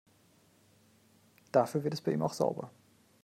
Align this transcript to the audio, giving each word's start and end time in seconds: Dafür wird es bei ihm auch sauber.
Dafür 1.51 1.83
wird 1.83 1.93
es 1.93 2.01
bei 2.01 2.11
ihm 2.13 2.23
auch 2.23 2.33
sauber. 2.33 2.71